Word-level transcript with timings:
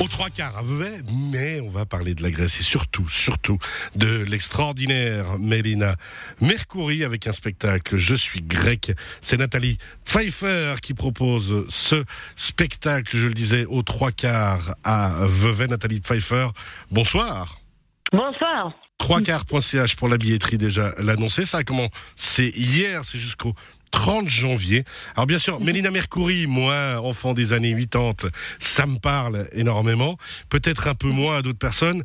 Aux 0.00 0.08
trois 0.08 0.28
quarts 0.28 0.56
à 0.56 0.62
Vevey, 0.62 1.02
mais 1.12 1.60
on 1.60 1.68
va 1.68 1.86
parler 1.86 2.14
de 2.14 2.22
la 2.22 2.30
Grèce 2.30 2.60
et 2.60 2.62
surtout, 2.62 3.08
surtout 3.08 3.58
de 3.94 4.24
l'extraordinaire 4.28 5.38
Mélina 5.38 5.96
Mercouri 6.40 7.04
avec 7.04 7.26
un 7.26 7.32
spectacle 7.32 7.96
Je 7.96 8.14
suis 8.14 8.42
grec. 8.42 8.92
C'est 9.20 9.36
Nathalie 9.36 9.78
Pfeiffer 10.04 10.74
qui 10.82 10.94
propose 10.94 11.64
ce 11.68 12.04
spectacle, 12.36 13.16
je 13.16 13.28
le 13.28 13.34
disais, 13.34 13.64
aux 13.66 13.82
trois 13.82 14.12
quarts 14.12 14.74
à 14.82 15.20
Vevey. 15.22 15.68
Nathalie 15.68 16.00
Pfeiffer, 16.00 16.48
bonsoir. 16.90 17.63
Bonsoir. 18.14 18.72
Trois 18.98 19.20
quarts.ch 19.20 19.96
pour 19.96 20.08
la 20.08 20.18
billetterie 20.18 20.56
déjà 20.56 20.94
l'annoncer. 20.98 21.44
Ça 21.44 21.58
a 21.58 21.64
commencé 21.64 22.52
hier, 22.54 23.04
c'est 23.04 23.18
jusqu'au 23.18 23.54
30 23.90 24.28
janvier. 24.28 24.84
Alors 25.16 25.26
bien 25.26 25.38
sûr, 25.38 25.60
Mélina 25.60 25.90
Mercouri, 25.90 26.46
moi, 26.46 27.00
enfant 27.02 27.34
des 27.34 27.52
années 27.52 27.74
80, 27.74 28.30
ça 28.60 28.86
me 28.86 28.98
parle 28.98 29.48
énormément. 29.52 30.16
Peut-être 30.48 30.86
un 30.86 30.94
peu 30.94 31.08
moins 31.08 31.38
à 31.38 31.42
d'autres 31.42 31.58
personnes. 31.58 32.04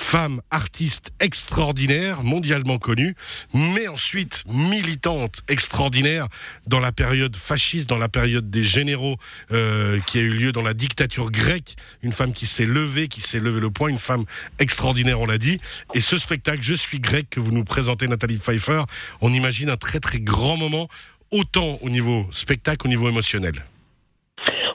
Femme 0.00 0.40
artiste 0.52 1.10
extraordinaire, 1.20 2.22
mondialement 2.22 2.78
connue, 2.78 3.14
mais 3.52 3.88
ensuite 3.88 4.44
militante 4.46 5.42
extraordinaire 5.48 6.28
dans 6.66 6.78
la 6.78 6.92
période 6.92 7.34
fasciste, 7.36 7.88
dans 7.90 7.98
la 7.98 8.08
période 8.08 8.48
des 8.48 8.62
généraux 8.62 9.16
euh, 9.50 9.98
qui 10.06 10.18
a 10.18 10.22
eu 10.22 10.30
lieu 10.30 10.52
dans 10.52 10.62
la 10.62 10.72
dictature 10.72 11.30
grecque. 11.32 11.74
Une 12.02 12.12
femme 12.12 12.32
qui 12.32 12.46
s'est 12.46 12.64
levée, 12.64 13.08
qui 13.08 13.20
s'est 13.20 13.40
levée 13.40 13.60
le 13.60 13.70
poing, 13.70 13.88
une 13.88 13.98
femme 13.98 14.24
extraordinaire, 14.60 15.20
on 15.20 15.26
l'a 15.26 15.36
dit. 15.36 15.58
Et 15.92 16.00
ce 16.00 16.16
spectacle, 16.16 16.62
Je 16.62 16.74
suis 16.74 17.00
grec, 17.00 17.26
que 17.28 17.40
vous 17.40 17.52
nous 17.52 17.64
présentez, 17.64 18.06
Nathalie 18.06 18.38
Pfeiffer, 18.38 18.84
on 19.20 19.34
imagine 19.34 19.68
un 19.68 19.76
très 19.76 19.98
très 19.98 20.20
grand 20.20 20.56
moment 20.56 20.88
autant 21.32 21.78
au 21.82 21.90
niveau 21.90 22.26
spectacle, 22.30 22.86
au 22.86 22.88
niveau 22.88 23.08
émotionnel. 23.08 23.64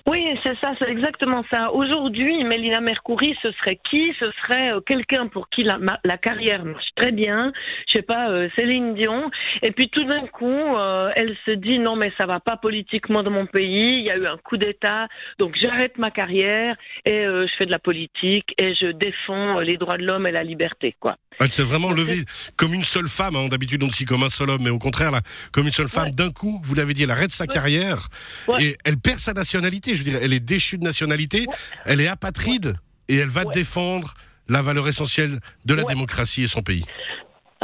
Oui, 0.06 0.26
c'est 0.54 0.60
ça, 0.68 0.74
c'est 0.80 0.90
exactement 0.90 1.44
ça. 1.52 1.72
Aujourd'hui, 1.72 2.44
Mélina 2.44 2.80
Mercouri, 2.82 3.36
ce 3.42 3.52
serait 3.54 3.80
qui? 3.90 4.14
Ce 4.20 4.26
serait 4.44 4.74
euh, 4.74 4.82
quelqu'un 4.82 5.28
pour 5.28 5.50
qui 5.50 5.64
la, 5.64 5.78
ma- 5.78 6.00
la 6.04 6.18
carrière 6.18 6.64
marche 6.66 6.90
très 6.96 7.12
bien. 7.12 7.52
Je 7.88 7.94
sais 7.98 8.02
pas, 8.04 8.30
euh, 8.30 8.50
Céline 8.58 8.94
Dion. 8.96 9.30
Et 9.66 9.72
puis 9.72 9.90
tout 9.90 10.04
d'un 10.06 10.28
coup, 10.28 10.46
euh, 10.48 11.10
elle 11.16 11.36
se 11.46 11.52
dit 11.52 11.80
non, 11.80 11.96
mais 11.96 12.12
ça 12.20 12.26
va 12.26 12.40
pas 12.40 12.58
politiquement 12.58 13.24
dans 13.24 13.32
mon 13.32 13.46
pays. 13.46 13.90
Il 14.00 14.04
y 14.06 14.12
a 14.12 14.18
eu 14.18 14.26
un 14.28 14.38
coup 14.38 14.58
d'État, 14.58 15.08
donc 15.40 15.56
j'arrête 15.60 15.98
ma 15.98 16.12
carrière 16.12 16.76
et 17.06 17.24
je 17.24 17.52
fais 17.58 17.66
de 17.66 17.72
la 17.72 17.80
politique 17.80 18.54
et 18.62 18.76
je 18.76 18.92
défends 18.92 19.60
les 19.60 19.78
droits 19.78 19.98
de 19.98 20.04
l'homme 20.06 20.28
et 20.28 20.32
la 20.32 20.44
liberté, 20.44 20.96
quoi. 21.00 21.18
Elle 21.40 21.50
s'est 21.50 21.64
vraiment 21.64 21.92
levée 21.92 22.24
comme 22.58 22.74
une 22.76 22.84
seule 22.84 23.08
femme. 23.08 23.36
hein. 23.36 23.48
D'habitude, 23.50 23.82
on 23.84 23.88
dit 23.88 24.06
comme 24.06 24.22
un 24.24 24.30
seul 24.30 24.50
homme, 24.52 24.62
mais 24.64 24.70
au 24.70 24.78
contraire, 24.78 25.10
là, 25.12 25.22
comme 25.52 25.66
une 25.66 25.72
seule 25.72 25.88
femme. 25.90 26.06
Ouais. 26.06 26.12
D'un 26.12 26.30
coup, 26.32 26.62
vous 26.64 26.76
l'avez 26.76 26.94
dit, 26.94 27.04
elle 27.04 27.12
arrête 27.12 27.32
sa 27.32 27.48
carrière 27.48 28.08
Ouais. 28.48 28.64
et 28.64 28.76
elle 28.86 28.98
perd 28.98 29.18
sa 29.18 29.34
nationalité. 29.34 29.96
Je 29.96 30.04
veux 30.04 30.10
dire, 30.12 30.20
elle 30.22 30.34
est 30.34 30.43
déchue 30.44 30.78
de 30.78 30.84
nationalité, 30.84 31.46
elle 31.86 32.02
est 32.02 32.08
apatride 32.08 32.76
et 33.08 33.18
elle 33.18 33.30
va 33.30 33.46
défendre 33.46 34.14
la 34.48 34.62
valeur 34.62 34.88
essentielle 34.88 35.40
de 35.66 35.74
la 35.74 35.84
démocratie 35.84 36.44
et 36.44 36.48
son 36.48 36.62
pays. 36.62 36.86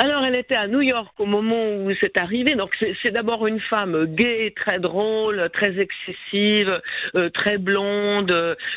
Alors, 0.01 0.23
elle 0.23 0.37
était 0.37 0.55
à 0.55 0.67
New 0.67 0.79
York 0.79 1.13
au 1.19 1.25
moment 1.25 1.61
où 1.61 1.91
c'est 2.01 2.17
arrivé. 2.21 2.55
Donc, 2.55 2.73
c'est 3.03 3.11
d'abord 3.11 3.47
une 3.47 3.59
femme 3.59 4.05
gaie, 4.05 4.53
très 4.55 4.79
drôle, 4.79 5.49
très 5.51 5.77
excessive, 5.77 6.79
euh, 7.15 7.29
très 7.31 7.57
blonde, 7.57 8.31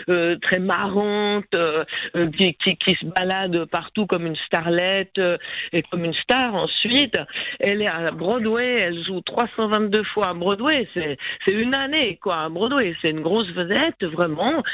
euh, 0.08 0.36
très 0.42 0.58
marrante, 0.58 1.44
euh, 1.54 1.84
euh, 2.16 2.28
qui, 2.36 2.54
qui, 2.54 2.76
qui 2.76 2.96
se 2.96 3.06
balade 3.06 3.66
partout 3.66 4.06
comme 4.06 4.26
une 4.26 4.34
starlette 4.34 5.16
euh, 5.18 5.36
et 5.72 5.82
comme 5.82 6.04
une 6.04 6.14
star. 6.14 6.56
Ensuite, 6.56 7.16
elle 7.60 7.82
est 7.82 7.86
à 7.86 8.10
Broadway. 8.10 8.80
Elle 8.80 9.04
joue 9.04 9.20
322 9.20 10.02
fois 10.02 10.30
à 10.30 10.34
Broadway. 10.34 10.88
C'est 10.92 11.16
c'est 11.46 11.54
une 11.54 11.76
année, 11.76 12.18
quoi, 12.20 12.38
à 12.38 12.48
Broadway. 12.48 12.96
C'est 13.00 13.10
une 13.10 13.20
grosse 13.20 13.48
vedette, 13.52 14.02
vraiment. 14.02 14.64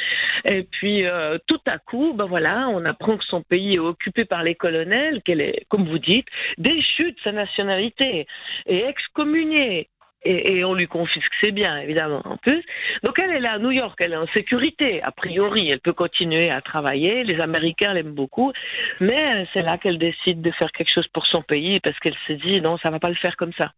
Et 0.50 0.62
puis, 0.62 1.06
euh, 1.06 1.36
tout 1.46 1.60
à 1.66 1.76
coup, 1.76 2.14
ben 2.14 2.24
voilà, 2.24 2.68
on 2.70 2.86
apprend 2.86 3.18
que 3.18 3.24
son 3.24 3.42
pays 3.42 3.74
est 3.74 3.80
occupé 3.80 4.24
par 4.24 4.42
les 4.42 4.54
colonels, 4.54 5.20
qu'elle 5.22 5.42
est, 5.42 5.66
comme 5.68 5.86
vous 5.86 5.98
dites, 5.98 6.26
déchue 6.56 7.12
de 7.12 7.16
sa 7.22 7.32
nationalité 7.32 8.26
et 8.66 8.84
excommuniée. 8.84 9.88
Et, 10.24 10.64
on 10.64 10.74
lui 10.74 10.88
confisque 10.88 11.32
ses 11.42 11.52
biens, 11.52 11.78
évidemment, 11.78 12.20
en 12.24 12.36
plus. 12.38 12.62
Donc 13.04 13.14
elle, 13.22 13.44
est 13.44 13.48
à 13.48 13.58
New 13.58 13.70
York, 13.70 13.96
elle 14.04 14.12
est 14.12 14.16
en 14.16 14.26
sécurité, 14.34 15.00
a 15.02 15.12
priori. 15.12 15.70
Elle 15.72 15.80
peut 15.80 15.92
continuer 15.92 16.50
à 16.50 16.60
travailler. 16.60 17.22
Les 17.22 17.40
Américains 17.40 17.94
l'aiment 17.94 18.14
beaucoup. 18.14 18.52
Mais 19.00 19.46
c'est 19.52 19.62
là 19.62 19.78
qu'elle 19.78 19.98
décide 19.98 20.42
de 20.42 20.50
faire 20.50 20.72
quelque 20.72 20.92
chose 20.92 21.06
pour 21.14 21.24
son 21.26 21.42
pays 21.42 21.78
parce 21.80 21.98
qu'elle 22.00 22.16
se 22.26 22.32
dit, 22.32 22.60
non, 22.60 22.78
ça 22.78 22.90
va 22.90 22.98
pas 22.98 23.10
le 23.10 23.14
faire 23.14 23.36
comme 23.36 23.52
ça. 23.52 23.72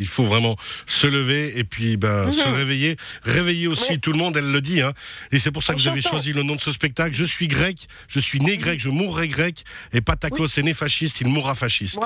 Il 0.00 0.06
faut 0.06 0.24
vraiment 0.24 0.56
se 0.86 1.06
lever 1.06 1.56
et 1.58 1.64
puis 1.64 1.96
ben, 1.96 2.24
Mhm. 2.26 2.30
se 2.32 2.48
réveiller, 2.48 2.96
réveiller 3.22 3.68
aussi 3.68 4.00
tout 4.00 4.10
le 4.10 4.18
monde, 4.18 4.36
elle 4.36 4.50
le 4.50 4.60
dit. 4.60 4.80
Hein. 4.82 4.92
Et 5.30 5.38
c'est 5.38 5.52
pour 5.52 5.62
ça 5.62 5.72
que 5.72 5.78
vous 5.78 5.88
avez 5.88 6.00
choisi 6.00 6.32
le 6.32 6.42
nom 6.42 6.56
de 6.56 6.60
ce 6.60 6.72
spectacle. 6.72 7.14
Je 7.14 7.24
suis 7.24 7.46
grec, 7.46 7.86
je 8.08 8.18
suis 8.18 8.40
né 8.40 8.56
grec, 8.56 8.80
je 8.80 8.88
mourrai 8.88 9.28
grec. 9.28 9.62
Et 9.92 10.00
Patakos 10.00 10.58
est 10.58 10.62
né 10.62 10.74
fasciste, 10.74 11.20
il 11.20 11.28
mourra 11.28 11.54
fasciste. 11.54 12.02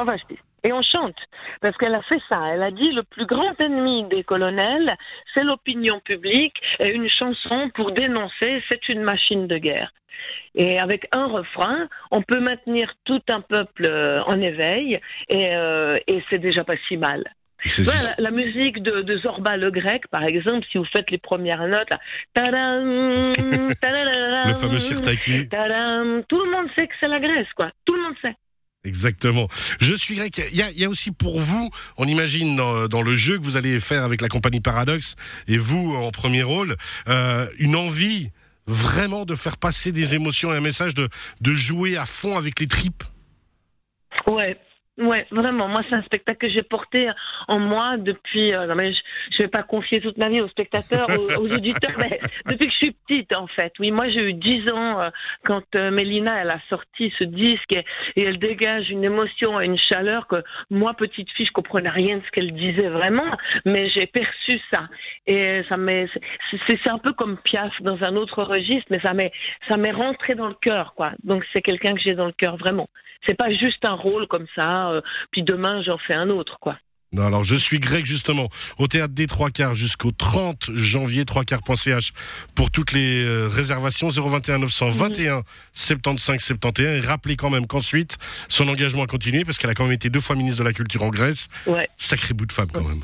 Et 0.64 0.72
on 0.72 0.82
chante, 0.82 1.16
parce 1.62 1.76
qu'elle 1.78 1.94
a 1.94 2.02
fait 2.02 2.20
ça. 2.30 2.42
Elle 2.52 2.62
a 2.64 2.70
dit 2.72 2.90
le 2.90 3.04
plus 3.04 3.26
grand 3.26 3.54
ennemi 3.62 4.04
des 4.10 4.24
colonels, 4.24 4.92
c'est 5.32 5.44
l'opinion 5.44 6.00
publique, 6.00 6.56
et 6.84 6.90
une 6.92 7.08
chanson 7.08 7.70
pour 7.74 7.92
dénoncer, 7.92 8.62
c'est 8.70 8.88
une 8.88 9.02
machine 9.02 9.46
de 9.46 9.56
guerre. 9.56 9.92
Et 10.56 10.80
avec 10.80 11.06
un 11.12 11.26
refrain, 11.26 11.88
on 12.10 12.22
peut 12.22 12.40
maintenir 12.40 12.92
tout 13.04 13.22
un 13.30 13.40
peuple 13.40 13.86
euh, 13.88 14.20
en 14.24 14.40
éveil, 14.40 15.00
et, 15.28 15.54
euh, 15.54 15.94
et 16.08 16.22
c'est 16.28 16.38
déjà 16.40 16.64
pas 16.64 16.74
si 16.88 16.96
mal. 16.96 17.22
La, 18.18 18.30
musique 18.30 18.82
de, 18.82 19.02
de 19.02 19.18
Zorba 19.18 19.56
le 19.56 19.70
grec, 19.70 20.06
par 20.10 20.22
exemple, 20.22 20.64
si 20.70 20.78
vous 20.78 20.84
faites 20.84 21.10
les 21.10 21.18
premières 21.18 21.66
notes, 21.66 21.88
là, 21.90 21.98
tadam, 22.34 23.32
tadadadam, 23.80 24.48
Le 24.48 24.54
fameux 24.54 24.78
Sirtaki. 24.78 25.48
tadam, 25.48 26.22
tout 26.28 26.42
le 26.44 26.50
monde 26.50 26.68
sait 26.78 26.86
que 26.86 26.94
c'est 27.00 27.08
la 27.08 27.18
Grèce, 27.18 27.48
quoi. 27.56 27.70
Tout 27.84 27.94
le 27.94 28.02
monde 28.02 28.14
sait. 28.22 28.34
Exactement. 28.84 29.48
Je 29.80 29.92
suis 29.94 30.14
grec. 30.14 30.40
Il 30.52 30.56
y 30.56 30.62
a, 30.62 30.70
il 30.70 30.78
y 30.78 30.84
a 30.84 30.88
aussi 30.88 31.10
pour 31.10 31.40
vous, 31.40 31.68
on 31.96 32.06
imagine 32.06 32.54
dans, 32.56 32.86
dans 32.86 33.02
le 33.02 33.16
jeu 33.16 33.36
que 33.38 33.42
vous 33.42 33.56
allez 33.56 33.80
faire 33.80 34.04
avec 34.04 34.20
la 34.20 34.28
compagnie 34.28 34.60
Paradox 34.60 35.16
et 35.48 35.58
vous 35.58 35.94
en 35.96 36.10
premier 36.12 36.44
rôle, 36.44 36.76
euh, 37.08 37.46
une 37.58 37.74
envie 37.74 38.30
vraiment 38.66 39.24
de 39.24 39.34
faire 39.34 39.56
passer 39.56 39.90
des 39.90 40.14
émotions 40.14 40.52
et 40.52 40.56
un 40.56 40.60
message 40.60 40.94
de, 40.94 41.08
de 41.40 41.52
jouer 41.54 41.96
à 41.96 42.06
fond 42.06 42.36
avec 42.36 42.60
les 42.60 42.68
tripes. 42.68 43.02
Ouais. 44.26 44.56
Ouais, 44.98 45.26
vraiment. 45.30 45.68
Moi, 45.68 45.80
c'est 45.88 45.96
un 45.96 46.02
spectacle 46.02 46.38
que 46.38 46.52
j'ai 46.52 46.62
porté 46.64 47.08
en 47.46 47.60
moi 47.60 47.96
depuis. 47.98 48.52
euh, 48.52 48.66
non, 48.66 48.74
mais 48.74 48.92
je, 48.92 49.00
je 49.30 49.42
vais 49.42 49.48
pas 49.48 49.62
confier 49.62 50.00
toute 50.00 50.18
ma 50.18 50.28
vie 50.28 50.40
aux 50.40 50.48
spectateurs, 50.48 51.06
aux, 51.18 51.40
aux 51.40 51.52
auditeurs, 51.52 51.94
mais 51.98 52.18
depuis 52.46 52.66
que 52.66 52.72
je 52.72 52.76
suis 52.76 52.96
petite, 53.06 53.32
en 53.36 53.46
fait. 53.46 53.72
Oui, 53.78 53.92
moi, 53.92 54.08
j'ai 54.08 54.20
eu 54.22 54.34
10 54.34 54.72
ans 54.72 55.00
euh, 55.00 55.10
quand 55.44 55.62
euh, 55.76 55.92
Mélina, 55.92 56.40
elle 56.42 56.50
a 56.50 56.60
sorti 56.68 57.12
ce 57.16 57.22
disque 57.24 57.76
et, 57.76 57.84
et 58.16 58.24
elle 58.24 58.38
dégage 58.40 58.90
une 58.90 59.04
émotion 59.04 59.60
et 59.60 59.66
une 59.66 59.78
chaleur 59.78 60.26
que 60.26 60.42
moi, 60.70 60.94
petite 60.94 61.30
fille, 61.30 61.46
je 61.46 61.52
comprenais 61.52 61.90
rien 61.90 62.16
de 62.18 62.22
ce 62.24 62.30
qu'elle 62.32 62.52
disait 62.52 62.88
vraiment, 62.88 63.36
mais 63.64 63.88
j'ai 63.90 64.06
perçu 64.06 64.60
ça. 64.72 64.88
Et 65.28 65.62
ça 65.70 65.76
m'est, 65.76 66.08
c'est 66.68 66.90
un 66.90 66.98
peu 66.98 67.12
comme 67.12 67.36
Piaf 67.38 67.72
dans 67.82 68.02
un 68.02 68.16
autre 68.16 68.42
registre, 68.42 68.86
mais 68.90 69.00
ça 69.04 69.14
m'est, 69.14 69.30
ça 69.68 69.76
m'est 69.76 69.92
rentré 69.92 70.34
dans 70.34 70.48
le 70.48 70.54
cœur, 70.60 70.94
quoi. 70.96 71.12
Donc, 71.22 71.44
c'est 71.54 71.62
quelqu'un 71.62 71.94
que 71.94 72.00
j'ai 72.00 72.14
dans 72.14 72.26
le 72.26 72.32
cœur 72.32 72.56
vraiment. 72.56 72.88
C'est 73.26 73.36
pas 73.36 73.50
juste 73.50 73.84
un 73.84 73.94
rôle 73.94 74.28
comme 74.28 74.46
ça, 74.54 74.87
euh, 74.92 75.00
puis 75.30 75.42
demain 75.42 75.82
j'en 75.82 75.98
fais 75.98 76.14
un 76.14 76.30
autre, 76.30 76.58
quoi. 76.60 76.76
Non, 77.12 77.24
alors 77.26 77.42
je 77.42 77.56
suis 77.56 77.80
grec 77.80 78.04
justement 78.04 78.50
au 78.76 78.86
théâtre 78.86 79.14
des 79.14 79.26
Trois 79.26 79.50
Quarts 79.50 79.74
jusqu'au 79.74 80.10
30 80.10 80.70
janvier, 80.74 81.24
trois 81.24 81.42
quarts.ch 81.44 82.12
pour 82.54 82.70
toutes 82.70 82.92
les 82.92 83.24
euh, 83.24 83.48
réservations 83.48 84.10
021 84.10 84.58
921 84.58 85.42
75 85.72 86.38
71 86.42 86.86
et 86.86 87.00
rappelez 87.00 87.36
quand 87.36 87.48
même 87.48 87.66
qu'ensuite 87.66 88.18
son 88.48 88.68
engagement 88.68 89.04
a 89.04 89.06
continué 89.06 89.46
parce 89.46 89.56
qu'elle 89.56 89.70
a 89.70 89.74
quand 89.74 89.84
même 89.84 89.94
été 89.94 90.10
deux 90.10 90.20
fois 90.20 90.36
ministre 90.36 90.58
de 90.58 90.64
la 90.68 90.74
Culture 90.74 91.02
en 91.02 91.08
Grèce. 91.08 91.48
Ouais. 91.66 91.88
Sacré 91.96 92.34
bout 92.34 92.44
de 92.44 92.52
femme 92.52 92.68
quand 92.70 92.86
même. 92.86 93.00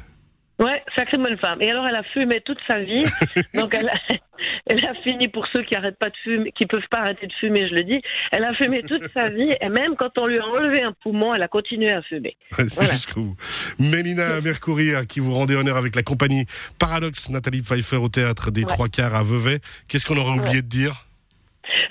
Sacrée 0.97 1.19
bonne 1.19 1.37
femme. 1.39 1.59
Et 1.61 1.71
alors 1.71 1.87
elle 1.87 1.97
a 1.97 2.03
fumé 2.05 2.41
toute 2.45 2.59
sa 2.69 2.79
vie, 2.81 3.05
donc 3.55 3.75
elle 3.75 3.89
a, 3.89 3.95
elle 4.67 4.85
a 4.85 4.95
fini 5.03 5.29
pour 5.29 5.47
ceux 5.55 5.63
qui 5.63 5.75
arrêtent 5.77 5.99
pas 5.99 6.11
de 6.11 6.17
fumer, 6.23 6.53
qui 6.53 6.67
peuvent 6.67 6.87
pas 6.91 7.01
arrêter 7.01 7.27
de 7.27 7.33
fumer, 7.41 7.69
je 7.69 7.75
le 7.75 7.85
dis. 7.85 8.01
Elle 8.33 8.45
a 8.45 8.55
fumé 8.55 8.83
toute 8.83 9.05
sa 9.17 9.29
vie 9.31 9.55
et 9.61 9.69
même 9.69 9.97
quand 9.99 10.17
on 10.19 10.27
lui 10.27 10.39
a 10.39 10.45
enlevé 10.47 10.83
un 10.83 10.93
poumon, 11.03 11.35
elle 11.35 11.43
a 11.43 11.49
continué 11.49 11.91
à 11.93 12.03
fumer. 12.03 12.37
C'est 12.57 12.75
Voilà. 12.75 12.93
jusqu'au 12.93 13.21
bout. 13.23 13.37
Mélina 13.79 14.41
Mercouri, 14.41 14.95
à 14.95 15.05
qui 15.05 15.21
vous 15.21 15.33
rendez 15.35 15.55
honneur 15.55 15.77
avec 15.77 15.97
la 15.97 16.03
compagnie 16.03 16.47
Paradox, 16.79 17.29
Nathalie 17.31 17.63
Pfeiffer 17.63 17.97
au 17.97 18.09
théâtre 18.09 18.51
des 18.51 18.63
Ouais. 18.63 18.67
Trois 18.69 18.89
Quarts 18.89 19.15
à 19.15 19.23
Vevey. 19.23 19.59
Qu'est-ce 19.89 20.07
qu'on 20.07 20.17
aurait 20.17 20.39
oublié 20.39 20.63
de 20.63 20.69
dire? 20.69 21.07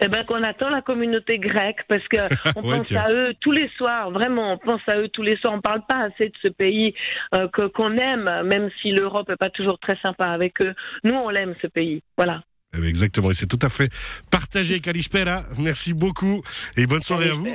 Eh 0.02 0.08
ben 0.08 0.24
qu'on 0.26 0.44
attend 0.44 0.70
la 0.70 0.82
communauté 0.82 1.40
grecque 1.40 1.80
parce 1.88 2.08
que 2.08 2.18
on 2.58 2.62
Ouais, 2.68 2.78
pense 2.78 2.88
tiens. 2.88 3.04
à 3.06 3.12
eux 3.12 3.34
tous 3.42 3.52
les 3.52 3.70
soirs. 3.78 4.12
Vraiment, 4.12 4.54
on 4.54 4.58
pense 4.58 4.82
à 4.88 4.98
eux 4.98 5.10
tous 5.10 5.24
les 5.24 5.36
soirs. 5.38 5.54
On 5.54 5.62
parle 5.62 5.82
pas 5.88 6.04
assez 6.06 6.30
de 6.30 6.36
ce 6.44 6.50
pays 6.52 6.94
euh, 7.36 7.48
que 7.48 7.64
qu'on 7.68 7.98
aime, 7.98 8.30
même 8.46 8.70
si 8.82 8.92
l'Europe 8.92 9.30
est 9.30 9.36
pas 9.38 9.50
toujours 9.50 9.80
très 9.80 9.98
sympa 10.02 10.28
avec 10.28 10.62
eux. 10.62 10.74
Nous, 11.04 11.14
on 11.14 11.30
l'aime 11.30 11.56
ce 11.62 11.68
pays. 11.68 12.02
Voilà. 12.18 12.44
Eh 12.76 12.80
bien, 12.80 12.90
Exactement, 12.90 13.30
et 13.32 13.34
c'est 13.36 13.48
tout 13.48 13.60
à 13.62 13.70
fait 13.70 13.92
partagé, 14.32 14.80
Kalispera. 14.80 15.42
Merci 15.60 15.94
beaucoup 15.94 16.42
et 16.78 16.86
bonne 16.88 17.02
soirée 17.02 17.30
à 17.30 17.36
vous. 17.36 17.48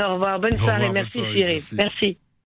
Au 0.00 0.14
revoir, 0.14 0.40
bonne 0.40 0.52
Au 0.54 0.56
revoir, 0.56 0.58
soirée. 0.58 0.84
bonne 0.86 0.92
Merci 0.94 1.18
soirée, 1.18 1.32
Cyril. 1.36 1.46
merci. 1.54 1.74
merci. 1.76 2.18